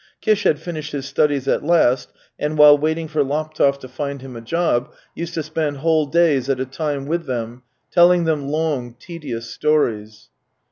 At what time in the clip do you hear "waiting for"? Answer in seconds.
2.75-3.23